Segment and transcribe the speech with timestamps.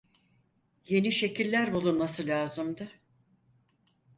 [0.87, 2.91] Yeni şekiller bulunması lazımdı.